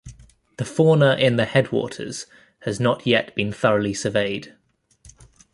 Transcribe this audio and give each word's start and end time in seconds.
The 0.57 0.65
fauna 0.65 1.15
in 1.15 1.35
the 1.35 1.45
headwaters 1.45 2.25
has 2.61 2.79
not 2.79 3.05
yet 3.05 3.35
been 3.35 3.53
thoroughly 3.53 3.93
surveyed. 3.93 4.55